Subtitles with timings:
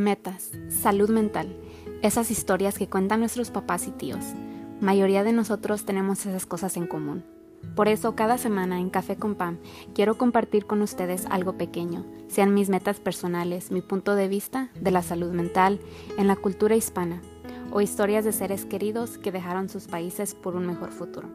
[0.00, 1.54] metas, salud mental,
[2.02, 4.24] esas historias que cuentan nuestros papás y tíos.
[4.80, 7.22] Mayoría de nosotros tenemos esas cosas en común.
[7.76, 9.58] Por eso cada semana en Café con Pam
[9.94, 14.90] quiero compartir con ustedes algo pequeño, sean mis metas personales, mi punto de vista de
[14.90, 15.78] la salud mental
[16.16, 17.20] en la cultura hispana
[17.70, 21.28] o historias de seres queridos que dejaron sus países por un mejor futuro.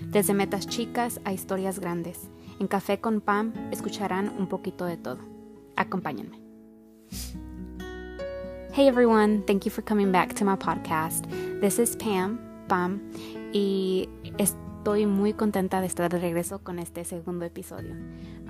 [0.00, 5.18] Desde metas chicas a historias grandes, en Café con Pam escucharán un poquito de todo.
[5.76, 6.40] Acompáñenme.
[8.74, 11.30] Hey everyone, thank you for coming back to my podcast.
[11.60, 13.08] This is Pam, Pam,
[13.52, 17.94] y estoy muy contenta de estar de regreso con este segundo episodio.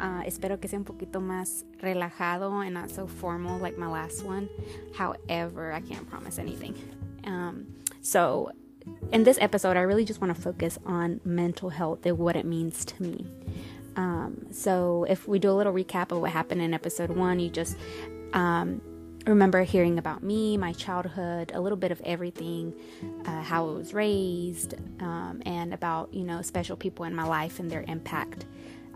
[0.01, 4.25] Uh, espero que sea un poquito más relajado and not so formal like my last
[4.25, 4.49] one.
[4.97, 6.75] However, I can't promise anything.
[7.25, 7.67] Um,
[8.01, 8.51] so,
[9.13, 12.47] in this episode, I really just want to focus on mental health and what it
[12.47, 13.27] means to me.
[13.97, 17.51] Um, so, if we do a little recap of what happened in episode one, you
[17.51, 17.77] just
[18.33, 18.81] um,
[19.27, 22.75] remember hearing about me, my childhood, a little bit of everything,
[23.25, 27.59] uh, how I was raised, um, and about you know special people in my life
[27.59, 28.45] and their impact,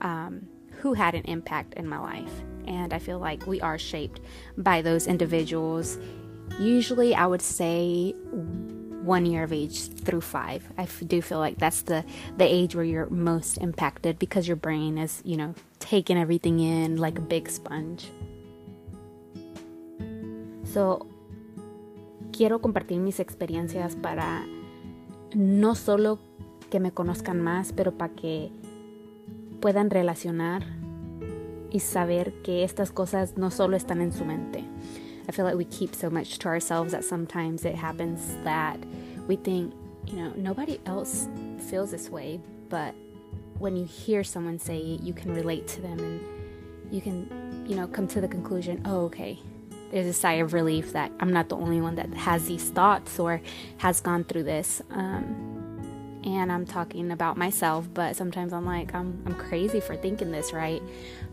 [0.00, 2.32] um, who had an impact in my life.
[2.66, 4.20] And I feel like we are shaped
[4.58, 5.98] by those individuals.
[6.60, 8.14] Usually, I would say
[9.02, 10.62] one year of age through five.
[10.76, 12.04] I do feel like that's the
[12.36, 16.96] the age where you're most impacted because your brain is you know taking everything in
[16.96, 18.10] like a big sponge.
[20.72, 21.06] So,
[22.32, 24.44] quiero compartir mis experiencias para
[25.34, 26.18] no solo
[26.70, 28.50] que me conozcan más, pero para que
[29.60, 30.64] puedan relacionar
[31.70, 34.64] y saber que estas cosas no solo están en su mente.
[35.28, 38.78] I feel like we keep so much to ourselves that sometimes it happens that
[39.26, 39.74] we think,
[40.06, 41.28] you know, nobody else
[41.68, 42.94] feels this way, but
[43.58, 46.20] when you hear someone say it, you can relate to them and
[46.90, 47.28] you can,
[47.66, 49.38] you know, come to the conclusion, oh, okay,
[49.90, 53.18] there's a sigh of relief that I'm not the only one that has these thoughts
[53.18, 53.40] or
[53.78, 54.82] has gone through this.
[54.90, 55.58] Um,
[56.24, 60.52] and I'm talking about myself, but sometimes I'm like, I'm, I'm crazy for thinking this,
[60.52, 60.82] right?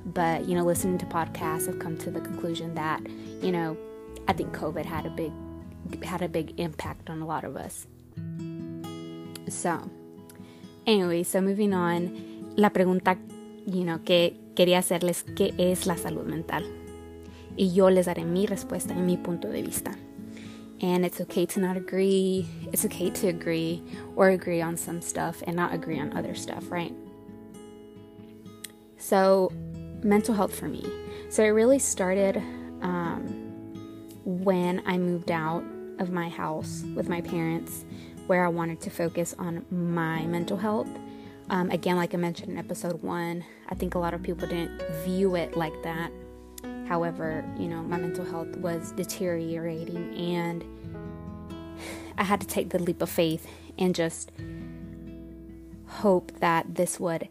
[0.06, 3.02] But, you know, listening to podcasts, I've come to the conclusion that,
[3.42, 3.76] you know,
[4.28, 5.32] I think COVID had a big
[6.04, 7.86] had a big impact on a lot of us.
[9.50, 9.90] So,
[10.88, 13.18] anyway, so moving on, la pregunta,
[13.68, 16.64] you know, que quería hacerles, ¿qué es la salud mental?
[17.58, 19.96] Y yo les daré mi respuesta y mi punto de vista.
[20.82, 22.48] And it's okay to not agree.
[22.74, 23.82] It's okay to agree
[24.16, 26.94] or agree on some stuff and not agree on other stuff, right?
[28.98, 29.52] So,
[30.04, 30.86] mental health for me.
[31.30, 32.38] So, it really started
[32.82, 33.26] um,
[34.26, 35.64] when I moved out
[36.00, 37.86] of my house with my parents,
[38.28, 40.90] where I wanted to focus on my mental health.
[41.50, 44.82] Um, again, like I mentioned in episode one, I think a lot of people didn't
[45.06, 46.12] view it like that
[46.88, 50.64] However, you know, my mental health was deteriorating and
[52.18, 53.48] I had to take the leap of faith
[53.78, 54.32] and just
[55.88, 57.28] hope that this would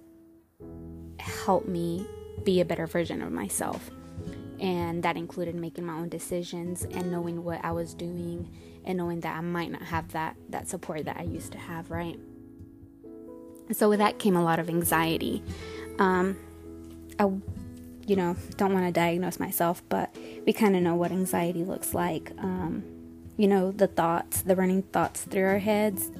[1.18, 2.06] help me
[2.42, 3.90] be a better version of myself.
[4.60, 8.50] And that included making my own decisions and knowing what I was doing
[8.84, 11.90] and knowing that I might not have that that support that I used to have,
[11.90, 12.18] right?
[13.72, 15.42] So with that came a lot of anxiety.
[15.98, 16.36] Um,
[17.18, 17.30] I
[18.06, 20.14] you know, don't want to diagnose myself, but
[20.46, 22.32] we kind of know what anxiety looks like.
[22.38, 22.84] Um,
[23.36, 26.10] you know, the thoughts, the running thoughts through our heads,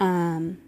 [0.00, 0.58] um,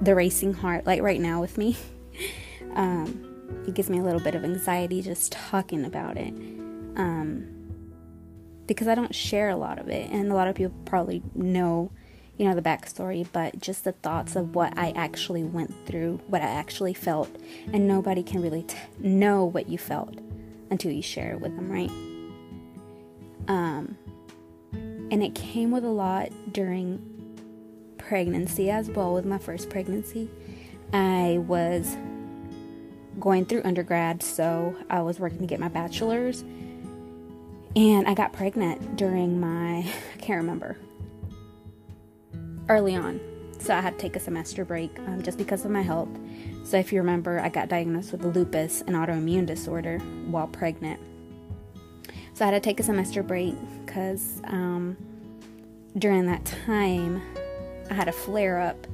[0.00, 1.76] the racing heart, like right now with me.
[2.74, 3.22] um,
[3.66, 6.32] it gives me a little bit of anxiety just talking about it.
[6.96, 7.52] Um,
[8.66, 11.92] because I don't share a lot of it, and a lot of people probably know
[12.38, 16.42] you know, the backstory, but just the thoughts of what I actually went through, what
[16.42, 17.34] I actually felt.
[17.72, 20.18] And nobody can really t- know what you felt
[20.70, 21.90] until you share it with them, right?
[23.48, 23.96] Um,
[25.10, 27.00] and it came with a lot during
[27.96, 30.28] pregnancy as well, with my first pregnancy.
[30.92, 31.96] I was
[33.18, 36.44] going through undergrad, so I was working to get my bachelor's.
[37.74, 39.78] And I got pregnant during my,
[40.14, 40.76] I can't remember,
[42.68, 43.20] early on.
[43.58, 46.08] So I had to take a semester break um, just because of my health.
[46.64, 49.98] So if you remember, I got diagnosed with lupus, an autoimmune disorder,
[50.28, 51.00] while pregnant.
[52.34, 53.54] So I had to take a semester break
[53.84, 54.96] because um,
[55.96, 57.22] during that time
[57.90, 58.86] I had a flare up.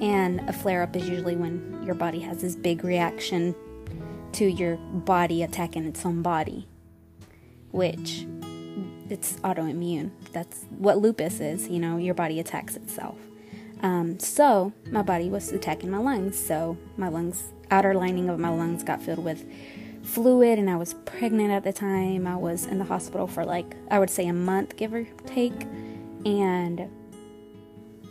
[0.00, 3.54] And a flare up is usually when your body has this big reaction
[4.32, 6.66] to your body attacking its own body,
[7.70, 8.26] which
[9.10, 10.10] it's autoimmune.
[10.32, 13.18] That's what lupus is, you know, your body attacks itself.
[13.82, 16.38] Um, so my body was attacking my lungs.
[16.38, 19.44] So my lungs, outer lining of my lungs got filled with
[20.02, 22.26] fluid and I was pregnant at the time.
[22.26, 25.66] I was in the hospital for like, I would say a month, give or take.
[26.24, 26.88] And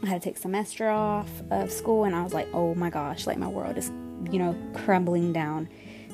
[0.03, 3.25] I had to take semester off of school and I was like, oh my gosh,
[3.25, 3.89] like my world is,
[4.29, 5.69] you know, crumbling down.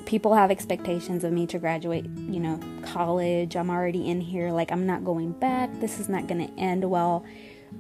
[0.06, 3.56] People have expectations of me to graduate, you know, college.
[3.56, 4.52] I'm already in here.
[4.52, 5.70] Like, I'm not going back.
[5.80, 7.24] This is not going to end well.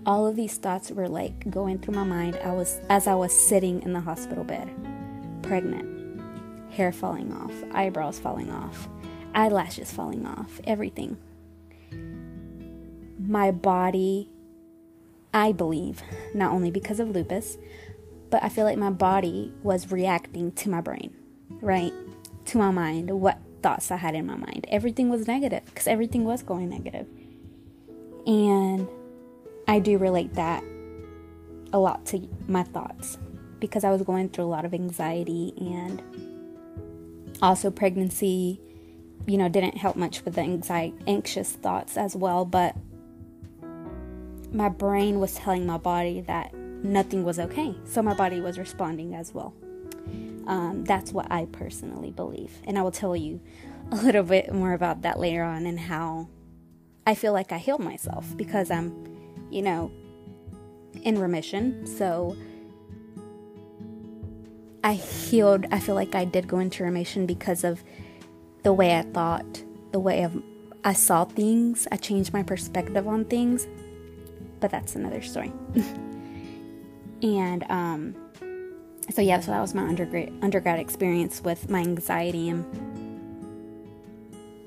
[0.06, 2.40] All of these thoughts were like going through my mind.
[2.44, 4.70] I was, as I was sitting in the hospital bed,
[5.42, 6.22] pregnant,
[6.72, 8.88] hair falling off, eyebrows falling off,
[9.34, 11.18] eyelashes falling off, everything.
[13.20, 14.30] My body
[15.34, 16.02] I believe,
[16.34, 17.58] not only because of lupus,
[18.30, 21.16] but I feel like my body was reacting to my brain,
[21.62, 21.94] right?
[22.50, 24.66] To my mind, what thoughts I had in my mind.
[24.70, 27.08] Everything was negative because everything was going negative.
[28.26, 28.88] And
[29.68, 30.64] I do relate that
[31.72, 33.20] a lot to my thoughts
[33.60, 36.02] because I was going through a lot of anxiety and
[37.40, 38.60] also pregnancy,
[39.28, 42.76] you know, didn't help much with the anxiety, anxious thoughts as well, but
[44.52, 47.76] my brain was telling my body that nothing was okay.
[47.86, 49.54] So my body was responding as well.
[50.50, 52.52] Um, that's what I personally believe.
[52.66, 53.40] And I will tell you
[53.92, 56.28] a little bit more about that later on and how
[57.08, 59.18] I feel like I healed myself because I'm,
[59.50, 59.92] you know,
[61.04, 61.86] in remission.
[61.88, 62.36] So
[64.84, 65.66] I healed.
[65.72, 67.84] I feel like I did go into remission because of
[68.64, 70.42] the way I thought, the way of
[70.84, 71.88] I saw things.
[71.92, 73.68] I changed my perspective on things
[74.60, 75.52] but that's another story.
[77.22, 78.16] and um,
[79.12, 82.66] so yeah, so that was my undergrad undergrad experience with my anxiety and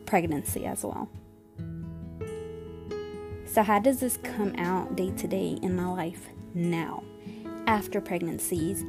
[0.06, 1.08] pregnancy as well.
[3.46, 7.02] So how does this come out day to day in my life now,
[7.66, 8.84] after pregnancies,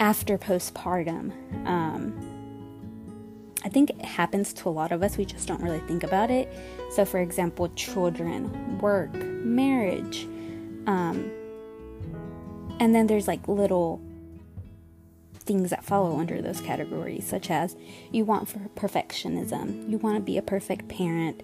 [0.00, 1.32] after postpartum?
[1.66, 2.28] Um,
[3.64, 6.30] I think it happens to a lot of us, we just don't really think about
[6.30, 6.52] it.
[6.90, 10.26] So, for example, children, work, marriage,
[10.86, 11.30] um,
[12.80, 14.00] and then there's like little
[15.38, 17.74] things that follow under those categories, such as
[18.12, 21.42] you want for perfectionism, you want to be a perfect parent,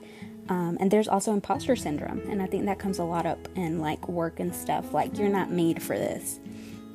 [0.49, 3.81] um, and there's also imposter syndrome, and I think that comes a lot up in
[3.81, 4.93] like work and stuff.
[4.93, 6.39] Like you're not made for this,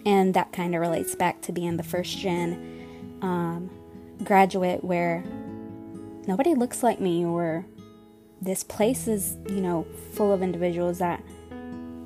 [0.05, 3.69] and that kind of relates back to being the first gen um,
[4.23, 5.23] graduate where
[6.27, 7.65] nobody looks like me or
[8.41, 11.23] this place is, you know, full of individuals that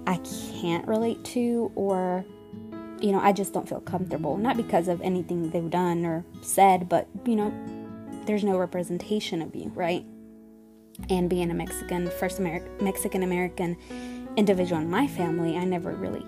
[0.05, 0.17] I
[0.61, 2.25] can't relate to or
[2.99, 4.37] you know, I just don't feel comfortable.
[4.37, 7.53] Not because of anything they've done or said, but you know,
[8.25, 10.05] there's no representation of you, right?
[11.09, 13.75] And being a Mexican, first Ameri- Mexican American
[14.37, 16.25] individual in my family, I never really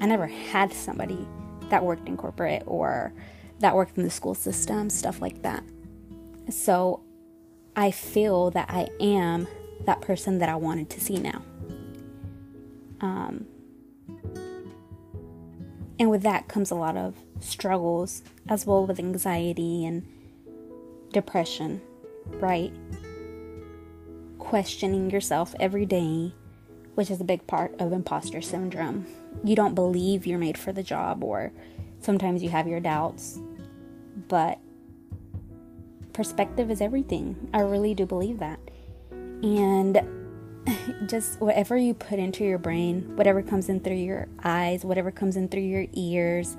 [0.00, 1.26] I never had somebody
[1.70, 3.12] that worked in corporate or
[3.60, 5.64] that worked in the school system, stuff like that.
[6.50, 7.02] So
[7.74, 9.48] I feel that I am
[9.86, 11.42] that person that I wanted to see now.
[13.00, 13.46] Um,
[15.98, 20.06] and with that comes a lot of struggles as well with anxiety and
[21.12, 21.80] depression,
[22.34, 22.72] right?
[24.38, 26.32] Questioning yourself every day,
[26.94, 29.06] which is a big part of imposter syndrome.
[29.44, 31.52] You don't believe you're made for the job, or
[32.00, 33.38] sometimes you have your doubts
[34.26, 34.58] but
[36.12, 37.50] perspective is everything.
[37.54, 38.58] I really do believe that.
[39.10, 40.00] And
[41.06, 45.36] just whatever you put into your brain, whatever comes in through your eyes, whatever comes
[45.36, 46.56] in through your ears,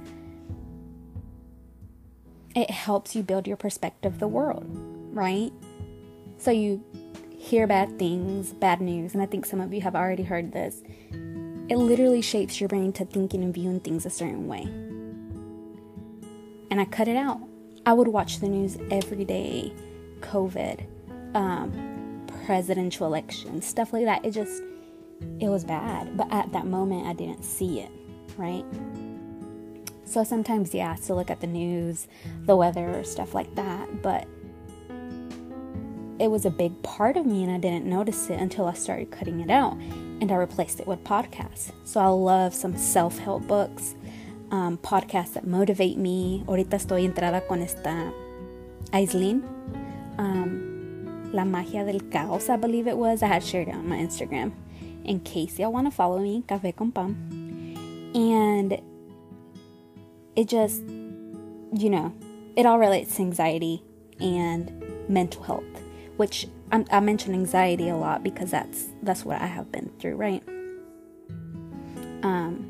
[2.55, 4.65] it helps you build your perspective of the world,
[5.13, 5.51] right?
[6.37, 6.83] So you
[7.37, 10.81] hear bad things, bad news, and I think some of you have already heard this.
[11.69, 14.63] It literally shapes your brain to thinking and viewing things a certain way.
[16.71, 17.39] And I cut it out.
[17.85, 19.73] I would watch the news every day,
[20.21, 20.85] COVID,
[21.35, 21.88] um,
[22.49, 24.25] presidential election, stuff like that.
[24.25, 24.63] It just,
[25.39, 26.17] it was bad.
[26.17, 27.91] But at that moment, I didn't see it,
[28.37, 28.65] right?
[30.03, 32.07] So sometimes, yeah, I still look at the news,
[32.47, 34.01] the weather, stuff like that.
[34.01, 34.27] But
[36.17, 39.11] it was a big part of me, and I didn't notice it until I started
[39.11, 39.73] cutting it out.
[40.19, 41.71] And I replaced it with podcasts.
[41.83, 43.93] So I love some self help books
[44.49, 46.43] um, podcasts that motivate me.
[46.47, 48.11] Ahorita estoy entrada con esta
[48.91, 49.43] Aislinn,
[50.17, 50.68] um,
[51.31, 53.21] La Magia del Caos, I believe it was.
[53.21, 54.51] I had shared it on my Instagram.
[55.03, 57.15] In case y'all want to follow me, Café con Pam.
[58.15, 58.81] And
[60.35, 62.13] it just, you know,
[62.55, 63.83] it all relates to anxiety
[64.19, 64.71] and
[65.07, 65.63] mental health,
[66.17, 70.15] which I'm, I mention anxiety a lot because that's that's what I have been through,
[70.15, 70.43] right?
[72.23, 72.65] Um,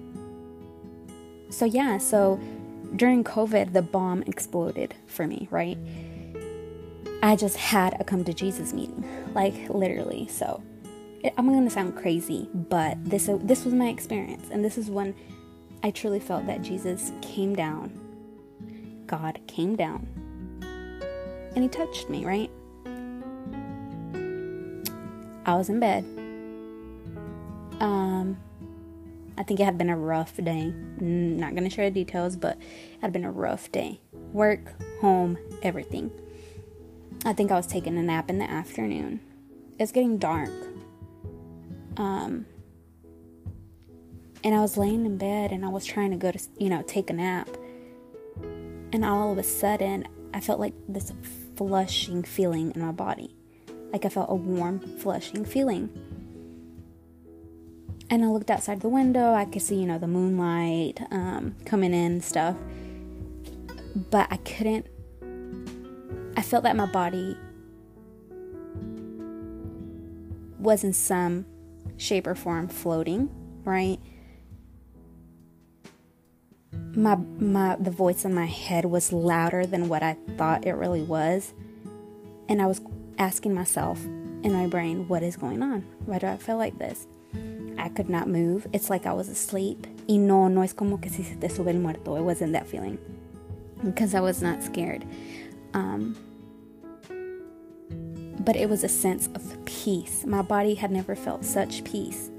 [1.49, 2.39] so yeah, so
[2.95, 5.77] during COVID, the bomb exploded for me, right?
[7.21, 10.27] I just had a come to Jesus meeting, like literally.
[10.29, 10.63] So
[11.37, 15.13] I'm gonna sound crazy, but this this was my experience, and this is when
[15.83, 17.91] I truly felt that Jesus came down.
[19.05, 20.07] God came down,
[21.55, 22.25] and He touched me.
[22.25, 22.49] Right?
[25.45, 26.05] I was in bed.
[27.81, 28.37] Um,
[29.37, 30.73] I think it had been a rough day.
[31.01, 33.99] Not gonna share the details, but it had been a rough day.
[34.31, 36.11] Work, home, everything.
[37.25, 39.19] I think I was taking a nap in the afternoon.
[39.77, 40.51] It's getting dark.
[41.97, 42.45] Um,
[44.43, 46.81] and I was laying in bed and I was trying to go to, you know,
[46.81, 47.49] take a nap.
[48.91, 51.11] And all of a sudden, I felt like this
[51.55, 53.35] flushing feeling in my body.
[53.91, 55.89] Like I felt a warm, flushing feeling.
[58.09, 59.33] And I looked outside the window.
[59.33, 62.55] I could see, you know, the moonlight um, coming in and stuff.
[64.09, 64.87] But I couldn't
[66.49, 67.37] felt that my body
[70.59, 71.45] was in some
[71.97, 73.29] shape or form floating,
[73.63, 73.99] right?
[76.95, 81.03] My my the voice in my head was louder than what I thought it really
[81.03, 81.53] was.
[82.47, 82.81] And I was
[83.19, 84.03] asking myself
[84.43, 85.81] in my brain, what is going on?
[86.05, 87.05] Why do I feel like this?
[87.77, 88.65] I could not move.
[88.73, 89.85] It's like I was asleep.
[90.07, 92.15] Y no, no es como que si se te sube el muerto.
[92.15, 92.97] It wasn't that feeling.
[93.83, 95.05] Because I was not scared.
[95.73, 96.17] Um,
[98.39, 100.25] but it was a sense of peace.
[100.25, 102.29] My body had never felt such peace.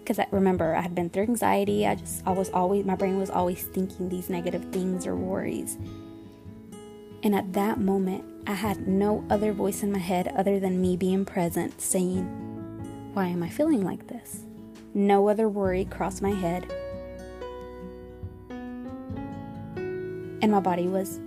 [0.00, 1.86] Because I remember I had been through anxiety.
[1.86, 5.78] I just, I was always, my brain was always thinking these negative things or worries.
[7.22, 10.96] And at that moment, I had no other voice in my head other than me
[10.96, 12.24] being present saying,
[13.12, 14.40] Why am I feeling like this?
[14.94, 16.66] No other worry crossed my head.
[20.42, 21.18] And my body was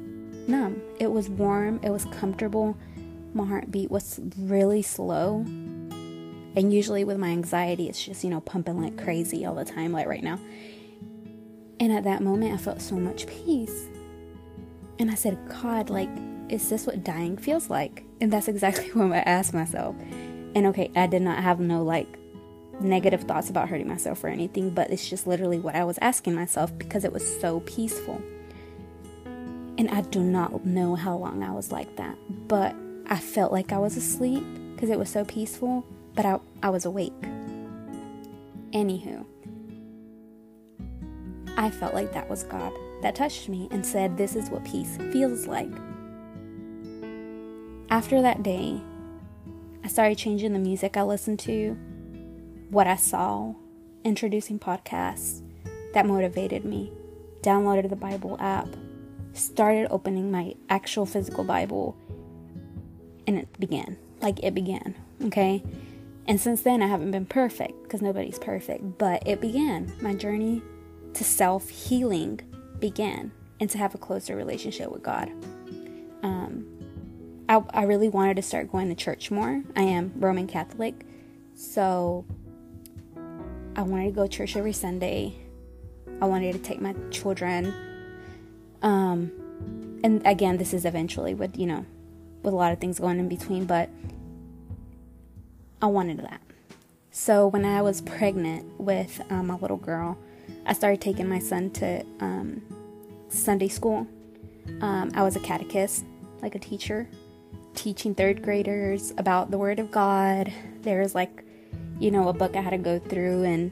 [0.47, 0.81] numb.
[0.99, 2.77] It was warm, it was comfortable,
[3.35, 5.39] my heartbeat was really slow.
[6.55, 9.91] And usually with my anxiety, it's just, you know, pumping like crazy all the time,
[9.91, 10.39] like right now.
[11.79, 13.87] And at that moment, I felt so much peace.
[14.97, 16.09] And I said, God, like,
[16.47, 18.05] is this what dying feels like?
[18.21, 19.95] And that's exactly what I asked myself.
[20.55, 22.07] And okay, I did not have no like
[22.79, 26.35] negative thoughts about hurting myself or anything, but it's just literally what I was asking
[26.35, 28.21] myself because it was so peaceful.
[29.77, 32.73] And I do not know how long I was like that, but
[33.07, 34.43] I felt like I was asleep
[34.73, 35.85] because it was so peaceful,
[36.15, 37.13] but I, I was awake.
[38.71, 39.25] Anywho,
[41.57, 44.97] I felt like that was God that touched me and said, This is what peace
[45.11, 45.71] feels like.
[47.89, 48.81] After that day,
[49.83, 51.77] I started changing the music I listened to,
[52.71, 53.53] what I saw,
[54.03, 55.41] introducing podcasts
[55.93, 56.91] that motivated me,
[57.41, 58.67] downloaded the Bible app,
[59.33, 61.95] started opening my actual physical Bible
[63.27, 63.97] and it began.
[64.21, 65.63] Like it began, okay?
[66.27, 69.91] And since then, I haven't been perfect because nobody's perfect, but it began.
[70.01, 70.61] My journey
[71.13, 72.41] to self healing
[72.79, 75.31] began and to have a closer relationship with God.
[76.23, 76.65] Um,
[77.47, 79.61] I, I really wanted to start going to church more.
[79.75, 81.05] I am Roman Catholic,
[81.53, 82.25] so
[83.75, 85.35] I wanted to go to church every Sunday.
[86.21, 87.73] I wanted to take my children.
[88.81, 89.31] Um,
[90.03, 91.85] and again, this is eventually with, you know,
[92.45, 93.89] with a lot of things going in between, but
[95.81, 96.41] I wanted that.
[97.11, 100.17] So when I was pregnant with um, my little girl,
[100.65, 102.61] I started taking my son to um,
[103.29, 104.07] Sunday school.
[104.81, 106.05] Um, I was a catechist,
[106.41, 107.07] like a teacher,
[107.73, 110.51] teaching third graders about the Word of God.
[110.81, 111.43] There was like,
[111.99, 113.71] you know, a book I had to go through, and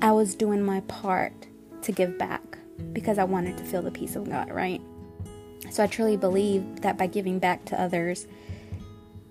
[0.00, 1.32] I was doing my part
[1.82, 2.58] to give back
[2.92, 4.77] because I wanted to feel the peace of God, right?
[5.70, 8.26] So I truly believe that by giving back to others,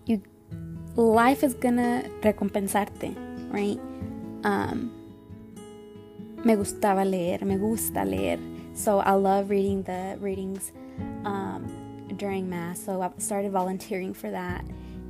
[0.06, 0.22] you
[0.96, 3.15] life is gonna recompensarte,
[3.51, 3.79] right?
[4.44, 4.91] Um,
[6.44, 8.39] me gustaba leer, me gusta leer.
[8.74, 10.72] So I love reading the readings
[11.25, 12.79] um, during Mass.
[12.79, 14.63] So I started volunteering for that.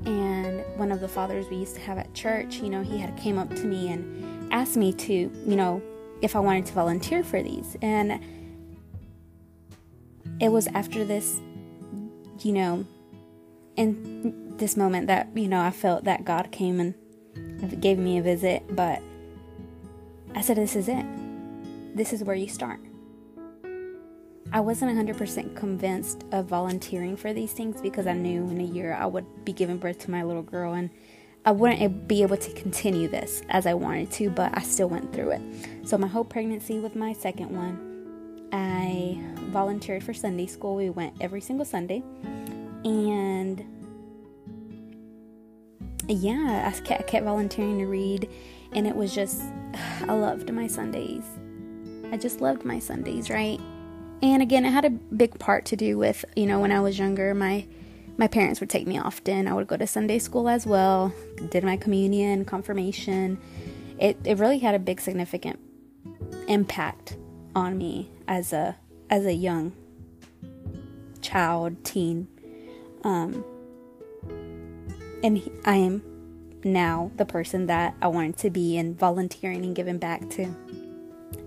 [0.06, 3.18] And one of the fathers we used to have at church, you know, he had
[3.18, 5.82] came up to me and asked me to, you know,
[6.22, 7.76] if I wanted to volunteer for these.
[7.82, 8.22] And
[10.40, 11.42] it was after this,
[12.40, 12.86] you know,
[13.76, 18.22] in this moment that, you know, I felt that God came and gave me a
[18.22, 19.02] visit, but
[20.36, 21.06] I said, This is it.
[21.96, 22.80] This is where you start.
[24.54, 28.94] I wasn't 100% convinced of volunteering for these things because I knew in a year
[28.94, 30.90] I would be giving birth to my little girl and
[31.46, 35.14] I wouldn't be able to continue this as I wanted to, but I still went
[35.14, 35.42] through it.
[35.88, 39.18] So, my whole pregnancy with my second one, I
[39.50, 40.76] volunteered for Sunday school.
[40.76, 42.04] We went every single Sunday.
[42.84, 43.64] And
[46.08, 48.30] yeah, I kept, volunteering to read.
[48.74, 49.42] And it was just,
[50.08, 51.24] I loved my Sundays.
[52.12, 53.60] I just loved my Sundays, right?
[54.22, 56.98] And again, it had a big part to do with, you know, when I was
[56.98, 57.66] younger, my
[58.20, 59.48] my parents would take me often.
[59.48, 61.14] I would go to Sunday school as well,
[61.50, 63.38] did my communion, confirmation.
[64.00, 65.60] It it really had a big significant
[66.48, 67.18] impact
[67.56, 68.76] on me as a
[69.10, 69.74] as a young
[71.22, 72.28] child, teen.
[73.04, 73.44] Um
[75.24, 76.04] and I am
[76.64, 80.54] now the person that I wanted to be and volunteering and giving back to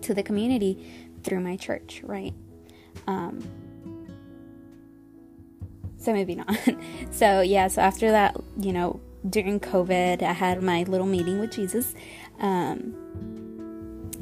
[0.03, 0.87] to the community
[1.23, 2.35] through my church, right?
[3.07, 3.43] Um
[6.01, 6.57] so maybe not.
[7.11, 11.53] so yeah, so after that, you know, during COVID, I had my little meeting with
[11.53, 11.95] Jesus.
[12.39, 12.95] Um,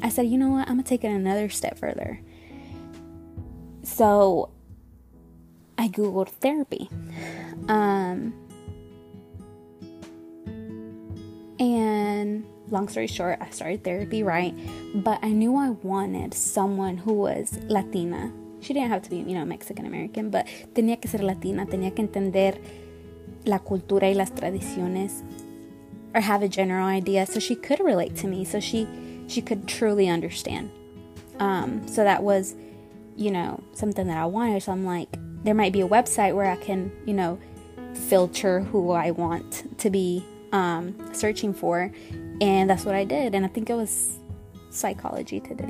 [0.01, 2.19] I said, you know what, I'm gonna take it another step further.
[3.83, 4.49] So
[5.77, 6.89] I googled therapy.
[7.67, 8.33] Um,
[11.59, 14.55] and long story short, I started therapy, right?
[14.95, 18.31] But I knew I wanted someone who was Latina
[18.61, 21.95] she didn't have to be, you know, Mexican American, but tenía que ser latina, tenía
[21.95, 22.59] que entender
[23.45, 25.23] la cultura y las tradiciones
[26.13, 28.87] or have a general idea so she could relate to me, so she
[29.27, 30.71] she could truly understand.
[31.39, 32.55] Um, so that was,
[33.19, 34.63] you know, something that I wanted.
[34.63, 35.09] So I'm like,
[35.43, 37.37] there might be a website where I can, you know,
[38.07, 40.23] filter who I want to be
[40.53, 41.91] um, searching for,
[42.39, 43.35] and that's what I did.
[43.35, 44.19] And I think it was
[44.69, 45.65] Psychology Today,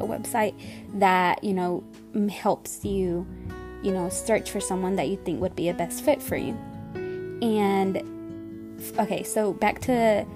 [0.00, 0.54] a website
[0.98, 1.82] that you know
[2.30, 3.26] helps you,
[3.82, 6.56] you know, search for someone that you think would be a best fit for you.
[7.40, 10.26] And okay, so back to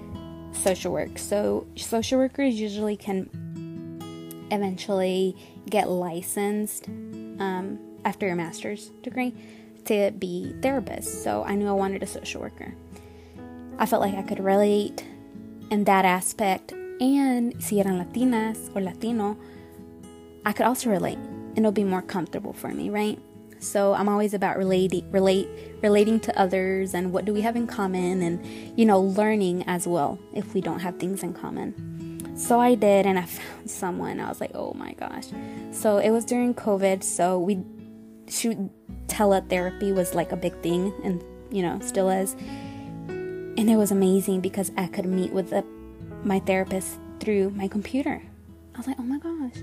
[0.52, 1.18] social work.
[1.18, 3.28] So social workers usually can
[4.50, 5.36] eventually
[5.68, 9.34] get licensed um, after your master's degree
[9.86, 11.22] to be therapist.
[11.22, 12.74] So I knew I wanted a social worker.
[13.78, 15.04] I felt like I could relate
[15.70, 19.36] in that aspect, and si eran Latinas or Latino,
[20.44, 23.18] I could also relate and it'll be more comfortable for me, right?
[23.58, 25.48] So I'm always about relating relate
[25.82, 28.44] relating to others and what do we have in common and
[28.78, 31.95] you know learning as well if we don't have things in common.
[32.36, 34.20] So I did and I found someone.
[34.20, 35.26] I was like, "Oh my gosh."
[35.72, 37.64] So it was during COVID, so we
[38.28, 38.58] shoot
[39.06, 42.34] teletherapy was like a big thing and you know, still is.
[43.08, 45.64] And it was amazing because I could meet with the,
[46.24, 48.22] my therapist through my computer.
[48.74, 49.62] I was like, "Oh my gosh."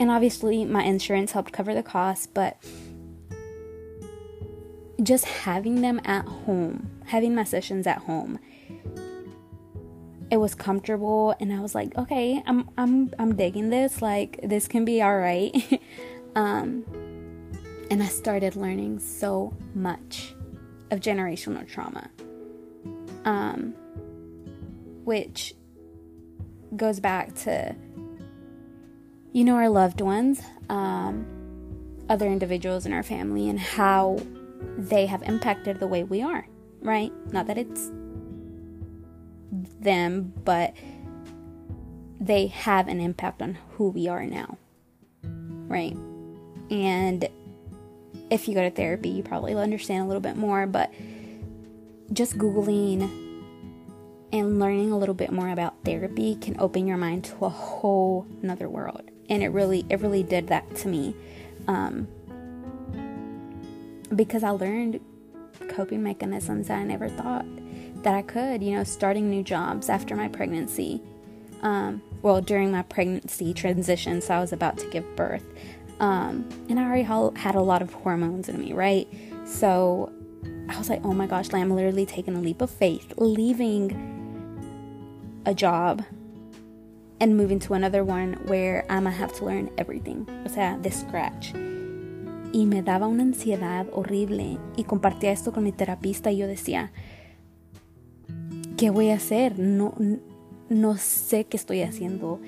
[0.00, 2.56] And obviously, my insurance helped cover the cost, but
[5.02, 8.38] just having them at home, having my sessions at home,
[10.32, 14.00] it was comfortable and I was like, okay, I'm I'm I'm digging this.
[14.00, 15.54] Like this can be all right.
[16.34, 16.86] um
[17.90, 20.34] and I started learning so much
[20.90, 22.08] of generational trauma.
[23.26, 23.74] Um
[25.04, 25.54] which
[26.74, 27.76] goes back to
[29.32, 31.26] you know, our loved ones, um,
[32.08, 34.18] other individuals in our family, and how
[34.76, 36.46] they have impacted the way we are,
[36.82, 37.10] right?
[37.32, 37.90] Not that it's
[39.82, 40.74] them, but
[42.20, 44.56] they have an impact on who we are now,
[45.22, 45.96] right?
[46.70, 47.28] And
[48.30, 50.92] if you go to therapy, you probably will understand a little bit more, but
[52.12, 53.02] just Googling
[54.32, 58.26] and learning a little bit more about therapy can open your mind to a whole
[58.40, 61.14] nother world and it really it really did that to me
[61.68, 62.08] um,
[64.14, 65.00] because I learned
[65.68, 67.46] coping mechanisms that I never thought
[68.02, 68.62] that I could.
[68.62, 71.02] You know, starting new jobs after my pregnancy.
[71.62, 75.44] Um, well, during my pregnancy transition, so I was about to give birth,
[76.00, 79.08] um, and I already had a lot of hormones in me, right?
[79.44, 80.12] So
[80.68, 83.92] I was like, oh my gosh, like I'm literally taking a leap of faith, leaving
[85.44, 86.04] a job
[87.20, 90.90] and moving to another one where I'm gonna have to learn everything, o sea, de
[90.90, 91.52] scratch.
[92.54, 96.90] Y me daba una ansiedad horrible y compartía esto con mi terapista y yo decía,
[98.82, 99.60] ¿qué voy a hacer?
[99.60, 99.94] No,
[100.68, 102.40] no sé qué estoy haciendo.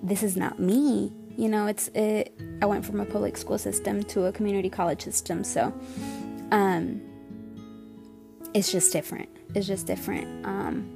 [0.00, 1.10] This is not me.
[1.36, 5.02] You know, it's it, I went from a public school system to a community college
[5.02, 5.74] system, so
[6.52, 7.00] um,
[8.54, 9.28] it's just different.
[9.56, 10.46] It's just different.
[10.46, 10.86] Um,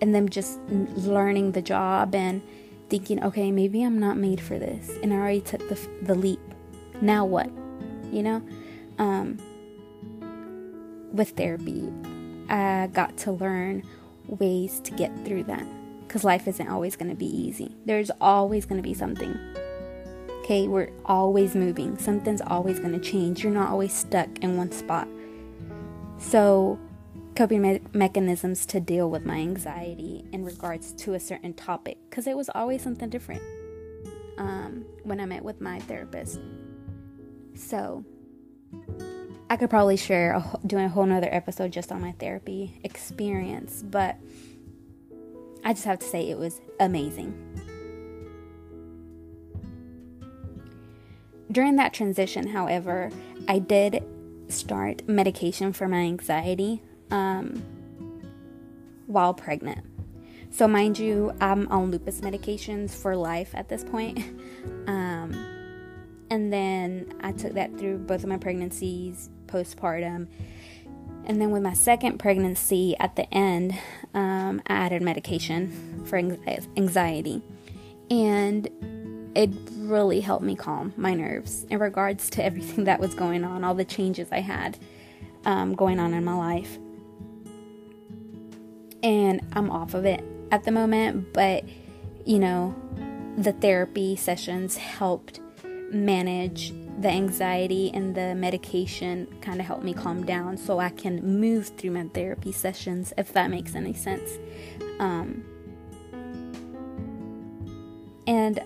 [0.00, 0.58] and them just
[0.96, 2.42] learning the job and
[2.88, 6.40] thinking, okay, maybe I'm not made for this, and I already took the the leap.
[7.00, 7.48] Now what?
[8.10, 8.42] You know,
[8.98, 9.38] um,
[11.12, 11.92] with therapy,
[12.48, 13.82] I got to learn
[14.26, 15.66] ways to get through that
[16.06, 17.74] because life isn't always going to be easy.
[17.84, 19.38] There's always going to be something.
[20.40, 21.98] Okay, we're always moving.
[21.98, 23.42] Something's always going to change.
[23.42, 25.08] You're not always stuck in one spot.
[26.18, 26.78] So,
[27.34, 32.26] coping me- mechanisms to deal with my anxiety in regards to a certain topic because
[32.26, 33.42] it was always something different
[34.38, 36.40] um, when I met with my therapist.
[37.54, 38.04] So,
[39.48, 43.82] I could probably share a, doing a whole nother episode just on my therapy experience,
[43.82, 44.16] but
[45.64, 47.34] I just have to say it was amazing.
[51.50, 53.10] During that transition, however,
[53.46, 54.02] I did
[54.48, 57.62] start medication for my anxiety um,
[59.06, 59.84] while pregnant.
[60.50, 64.18] So, mind you, I'm on lupus medications for life at this point.
[64.88, 65.34] Um,
[66.30, 70.28] and then I took that through both of my pregnancies, postpartum.
[71.24, 73.74] And then with my second pregnancy at the end,
[74.14, 77.42] um, I added medication for anxiety.
[78.10, 78.68] And
[79.34, 83.64] it really helped me calm my nerves in regards to everything that was going on,
[83.64, 84.78] all the changes I had
[85.44, 86.78] um, going on in my life.
[89.02, 91.64] And I'm off of it at the moment, but
[92.24, 92.74] you know,
[93.36, 95.40] the therapy sessions helped
[95.90, 101.40] manage the anxiety and the medication kind of helped me calm down so I can
[101.40, 104.30] move through my therapy sessions, if that makes any sense.
[104.98, 105.44] Um,
[108.26, 108.60] and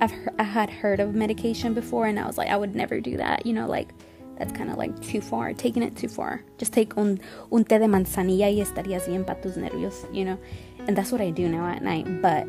[0.00, 3.16] I've I had heard of medication before, and I was like, I would never do
[3.18, 3.46] that.
[3.46, 3.92] You know, like
[4.38, 6.42] that's kind of like too far, taking it too far.
[6.58, 7.20] Just take un,
[7.52, 10.38] un té de manzanilla y estarías bien para tus nervios, you know?
[10.86, 12.20] And that's what I do now at night.
[12.20, 12.46] But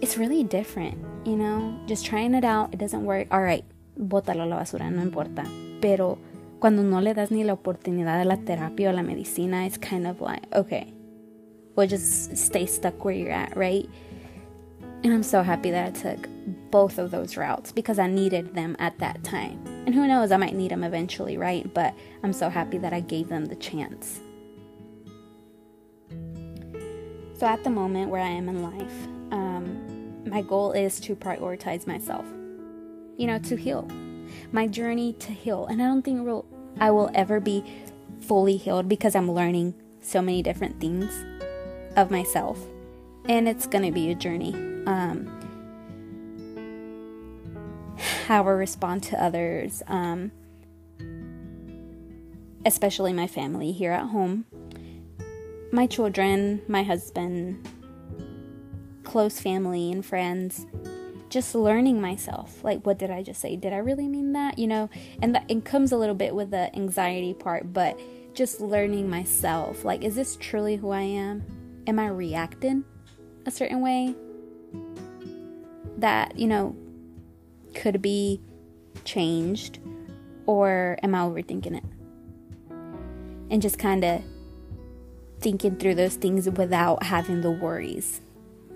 [0.00, 1.78] it's really different, you know?
[1.86, 3.28] Just trying it out, it doesn't work.
[3.30, 3.64] All right,
[3.98, 5.44] bótalo a la basura, no importa.
[5.80, 6.18] Pero
[6.60, 10.06] cuando no le das ni la oportunidad de la terapia o la medicina, it's kind
[10.06, 10.92] of like, okay,
[11.76, 13.88] we'll just stay stuck where you're at, right?
[15.04, 16.28] And I'm so happy that I took
[16.70, 19.60] both of those routes because I needed them at that time.
[19.84, 21.72] And who knows, I might need them eventually, right?
[21.74, 24.20] But I'm so happy that I gave them the chance.
[27.34, 29.08] So, at the moment where I am in life,
[30.26, 32.24] my goal is to prioritize myself,
[33.16, 33.88] you know, to heal.
[34.52, 35.66] My journey to heal.
[35.66, 36.44] And I don't think real,
[36.80, 37.64] I will ever be
[38.20, 41.24] fully healed because I'm learning so many different things
[41.96, 42.58] of myself.
[43.28, 44.54] And it's going to be a journey.
[44.86, 45.30] Um,
[48.26, 50.32] how I respond to others, um,
[52.64, 54.44] especially my family here at home,
[55.72, 57.68] my children, my husband,
[59.04, 60.66] close family, and friends.
[61.28, 62.62] Just learning myself.
[62.62, 63.56] Like, what did I just say?
[63.56, 64.58] Did I really mean that?
[64.58, 67.98] You know, and that it comes a little bit with the anxiety part, but
[68.34, 69.84] just learning myself.
[69.84, 71.44] Like, is this truly who I am?
[71.86, 72.84] Am I reacting
[73.46, 74.14] a certain way?
[75.98, 76.76] That, you know,
[77.74, 78.40] could be
[79.04, 79.78] changed,
[80.46, 81.84] or am I overthinking it?
[83.50, 84.22] And just kind of
[85.40, 88.20] thinking through those things without having the worries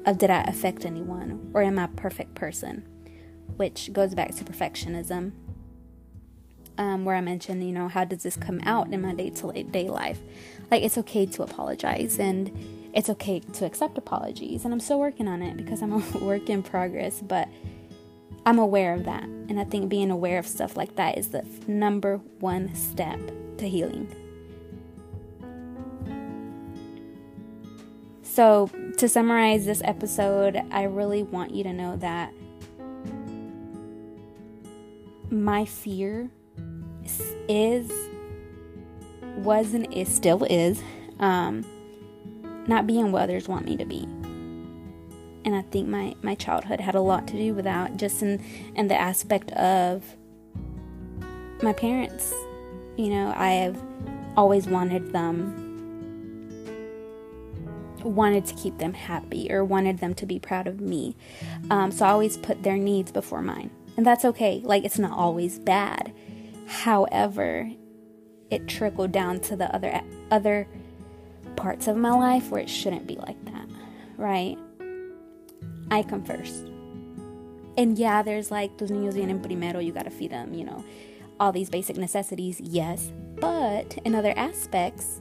[0.07, 2.87] of did I affect anyone or am I a perfect person?
[3.57, 5.33] Which goes back to perfectionism,
[6.79, 9.63] um, where I mentioned, you know, how does this come out in my day to
[9.65, 10.21] day life?
[10.71, 12.51] Like, it's okay to apologize and
[12.95, 14.65] it's okay to accept apologies.
[14.65, 17.49] And I'm still working on it because I'm a work in progress, but
[18.45, 19.25] I'm aware of that.
[19.25, 23.21] And I think being aware of stuff like that is the number one step
[23.59, 24.15] to healing.
[28.23, 32.33] So, to summarize this episode, I really want you to know that
[35.31, 36.31] my fear
[37.49, 37.93] is,
[39.37, 40.83] was, and is still is
[41.21, 41.65] um,
[42.67, 44.09] not being what others want me to be.
[45.45, 48.43] And I think my, my childhood had a lot to do with that, just in,
[48.75, 50.05] in the aspect of
[51.63, 52.33] my parents.
[52.97, 53.79] You know, I have
[54.37, 55.66] always wanted them
[58.07, 61.17] wanted to keep them happy or wanted them to be proud of me.
[61.71, 63.71] Um, so I always put their needs before mine.
[63.97, 64.61] And that's okay.
[64.65, 66.13] Like, it's not always bad.
[66.67, 67.71] However,
[68.51, 70.69] it trickled down to the other other
[71.57, 73.67] parts of my life where it shouldn't be like that,
[74.17, 74.59] right?
[75.91, 76.67] I come first.
[77.79, 80.85] And yeah, there's like, tus niños vienen primero, you gotta feed them, you know,
[81.39, 83.13] all these basic necessities, yes.
[83.37, 85.21] But in other aspects,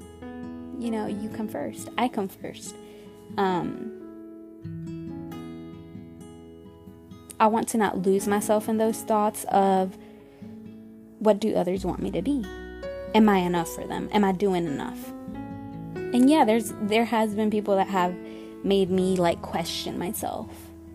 [0.79, 1.89] you know, you come first.
[1.97, 2.75] I come first.
[3.37, 3.91] Um,
[7.39, 9.97] I want to not lose myself in those thoughts of
[11.19, 12.45] what do others want me to be?
[13.15, 14.09] am I enough for them?
[14.11, 15.11] Am I doing enough?
[15.95, 18.13] And yeah, there's there has been people that have
[18.63, 20.51] made me like question myself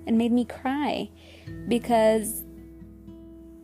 [0.06, 1.08] and made me cry
[1.66, 2.44] because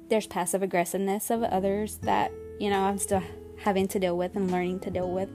[0.08, 3.22] there's passive aggressiveness of others that, you know, I'm still
[3.58, 5.28] having to deal with and learning to deal with.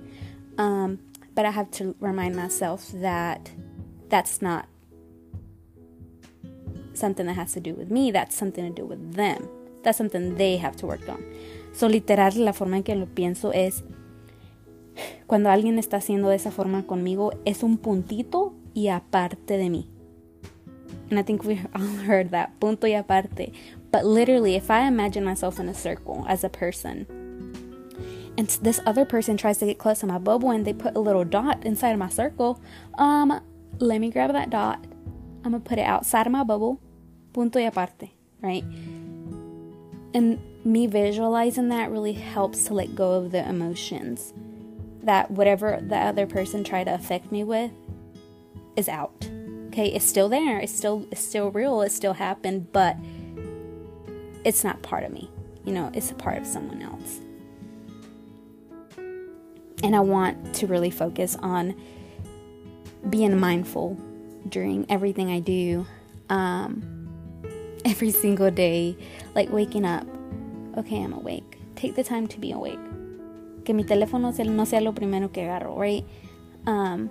[0.62, 1.00] Um,
[1.34, 3.50] but I have to remind myself that
[4.10, 4.68] that's not
[6.94, 9.50] something that has to do with me, that's something to do with them.
[9.82, 11.24] That's something they have to work on.
[11.74, 13.82] So, literal, la forma en que lo pienso es
[15.26, 19.88] cuando alguien está haciendo de esa forma conmigo, es un puntito y aparte de mí.
[21.10, 23.52] And I think we've all heard that, punto y aparte.
[23.92, 27.08] But literally, if I imagine myself in a circle as a person,
[28.38, 31.00] and this other person tries to get close to my bubble and they put a
[31.00, 32.62] little dot inside of my circle,
[32.96, 33.42] um,
[33.80, 34.84] let me grab that dot.
[35.44, 36.80] I'm gonna put it outside of my bubble,
[37.34, 38.64] punto y aparte, right?
[40.14, 44.34] And me visualizing that really helps to let go of the emotions
[45.04, 47.72] that whatever the other person tried to affect me with
[48.76, 49.28] is out.
[49.68, 50.60] Okay, it's still there.
[50.60, 51.82] It's still it's still real.
[51.82, 52.98] It still happened, but
[54.44, 55.30] it's not part of me.
[55.66, 57.20] You know, it's a part of someone else.
[59.84, 61.76] And I want to really focus on
[63.10, 63.98] being mindful
[64.48, 65.86] during everything I do.
[66.30, 66.92] Um,
[67.86, 68.96] every single day,
[69.36, 70.06] like waking up.
[70.78, 71.58] Okay, I'm awake.
[71.76, 72.80] Take the time to be awake.
[73.66, 76.06] Que mi teléfono no sea lo primero que agarro, right?
[76.66, 77.10] Um,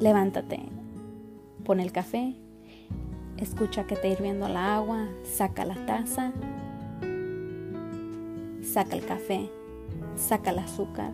[0.00, 0.68] levántate,
[1.64, 2.34] pon el café,
[3.38, 6.32] escucha que está hirviendo la agua, saca la taza,
[8.62, 9.50] saca el café,
[10.16, 11.12] saca el azúcar.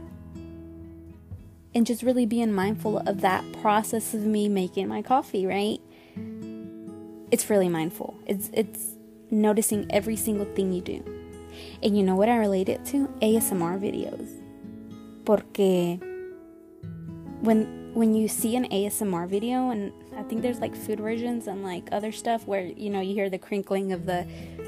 [1.74, 5.80] And just really being mindful of that process of me making my coffee, right?
[7.30, 8.16] it's really mindful.
[8.26, 8.96] It's it's
[9.30, 11.04] noticing every single thing you do.
[11.82, 13.08] And you know what I relate it to?
[13.20, 14.40] ASMR videos.
[15.24, 16.00] Porque
[17.40, 21.62] when when you see an ASMR video and I think there's like food versions and
[21.62, 24.26] like other stuff where you know you hear the crinkling of the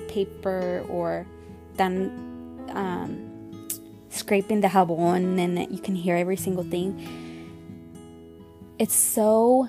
[0.09, 1.27] paper or
[1.75, 3.30] then um,
[4.11, 6.99] scraping the jabón and you can hear every single thing.
[8.79, 9.69] It's so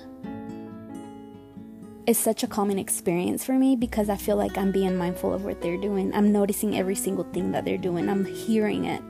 [2.08, 5.46] it's such a common experience for me because I feel like I'm being mindful of
[5.46, 6.14] what they're doing.
[6.14, 8.10] I'm noticing every single thing that they're doing.
[8.10, 9.02] I'm hearing it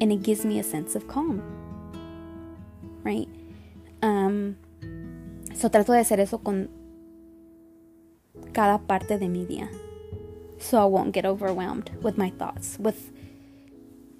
[0.00, 1.42] and it gives me a sense of calm.
[3.02, 3.28] Right?
[4.02, 4.56] Um,
[5.54, 6.68] so trato de hacer eso con
[8.52, 9.68] cada parte de mi día.
[10.58, 13.10] So I won't get overwhelmed with my thoughts, with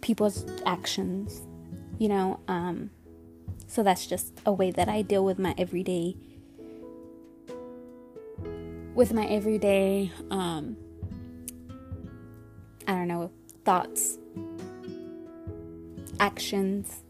[0.00, 1.42] people's actions,
[1.98, 2.40] you know.
[2.48, 2.90] Um,
[3.66, 6.16] so that's just a way that I deal with my everyday
[8.96, 10.74] with my everyday, um,
[12.88, 13.30] I don't know,
[13.62, 14.18] thoughts,
[16.18, 17.02] actions,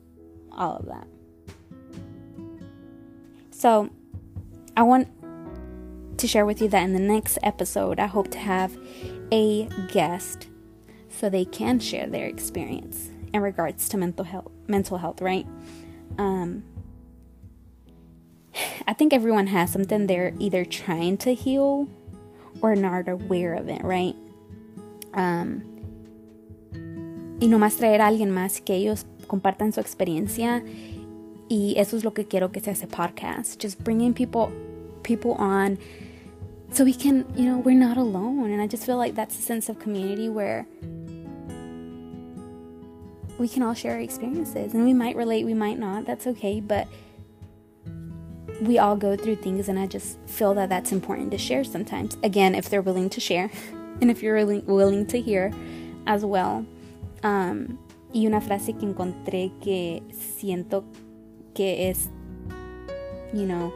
[0.51, 1.07] all of that.
[3.53, 3.89] So,
[4.77, 5.09] I want
[6.19, 8.77] to share with you that in the next episode, I hope to have
[9.31, 10.49] a guest
[11.19, 15.47] so they can share their experience in regards to mental health, mental health, right?
[16.19, 16.65] Um,
[18.87, 21.89] I think everyone has something they're either trying to heal
[22.63, 24.17] or not aware of it, right?
[25.15, 25.63] Um,
[27.41, 30.63] y nomás traer a alguien más que ellos compartan su experiencia
[31.49, 33.59] y eso es lo que quiero que sea ese podcast.
[33.59, 34.51] Just bringing people
[35.03, 35.79] people on
[36.73, 39.43] so we can, you know, we're not alone and I just feel like that's a
[39.43, 40.67] sense of community where
[43.39, 46.07] we can all share our experiences and we might relate, we might not.
[46.07, 46.89] That's okay, but
[48.61, 52.17] we all go through things, and I just feel that that's important to share sometimes.
[52.23, 53.51] Again, if they're willing to share,
[54.01, 55.53] and if you're really willing to hear
[56.07, 56.65] as well.
[57.23, 57.79] Um,
[58.15, 60.85] y una frase que encontré que siento
[61.55, 62.09] que es,
[63.33, 63.73] you know,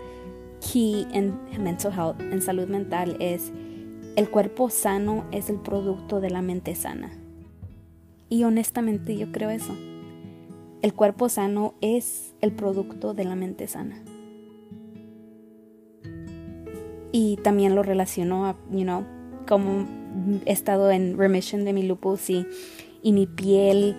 [0.61, 3.51] key in mental health, en salud mental, es
[4.17, 7.11] el cuerpo sano es el producto de la mente sana.
[8.31, 9.75] Y honestamente yo creo eso.
[10.81, 14.03] El cuerpo sano es el producto de la mente sana.
[17.13, 19.05] y también lo relaciono a, you know,
[19.49, 19.87] como
[20.45, 22.47] he estado en remission de mi lupus y,
[23.03, 23.97] y mi piel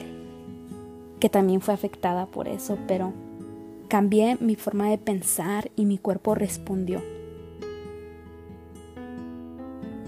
[1.20, 3.14] que también fue afectada por eso, pero
[3.88, 7.02] cambié mi forma de pensar y mi cuerpo respondió.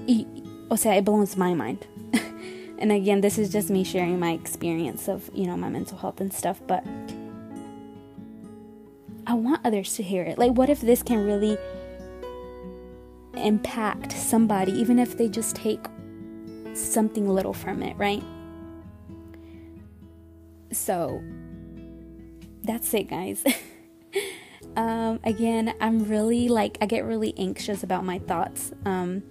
[0.08, 0.28] Y,
[0.70, 1.80] o sea, it blows my mind.
[2.78, 6.20] And again, this is just me sharing my experience of, you know, my mental health
[6.20, 6.84] and stuff, but
[9.26, 10.38] I want others to hear it.
[10.38, 11.58] Like, what if this can really
[13.36, 15.86] impact somebody, even if they just take
[16.74, 18.24] something little from it, right?
[20.72, 21.22] So
[22.64, 23.44] that's it, guys.
[24.76, 28.72] um, again, I'm really like, I get really anxious about my thoughts.
[28.86, 29.24] Um,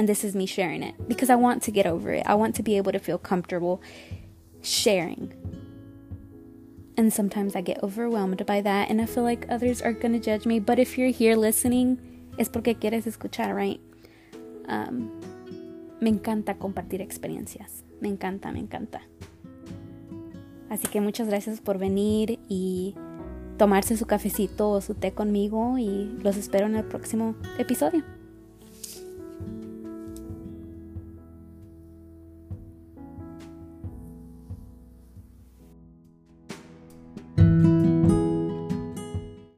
[0.00, 2.22] and this is me sharing it because I want to get over it.
[2.24, 3.82] I want to be able to feel comfortable
[4.62, 5.34] sharing.
[6.96, 10.18] And sometimes I get overwhelmed by that, and I feel like others are going to
[10.18, 10.58] judge me.
[10.58, 12.00] But if you're here listening,
[12.38, 13.78] es porque quieres escuchar, right?
[14.68, 15.10] Um,
[16.00, 17.82] me encanta compartir experiencias.
[18.00, 19.02] Me encanta, me encanta.
[20.70, 22.94] Así que muchas gracias por venir y
[23.58, 28.02] tomarse su cafecito o su té conmigo y los espero en el próximo episodio.